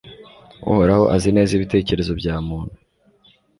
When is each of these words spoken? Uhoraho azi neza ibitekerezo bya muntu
Uhoraho 0.71 1.05
azi 1.15 1.29
neza 1.37 1.51
ibitekerezo 1.57 2.11
bya 2.19 2.35
muntu 2.47 2.75